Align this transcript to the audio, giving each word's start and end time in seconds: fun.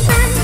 fun. 0.00 0.39